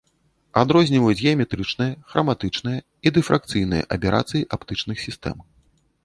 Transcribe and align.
Адрозніваюць 0.59 1.17
геаметрычныя, 1.25 1.91
храматычныя 2.13 2.79
і 3.09 3.11
дыфракцыйныя 3.17 3.83
аберацыі 3.97 4.41
аптычных 4.57 4.97
сістэм. 5.05 5.37